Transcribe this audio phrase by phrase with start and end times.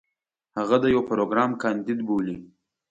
[0.57, 2.35] هغه د يو پروګرام کانديد بولي.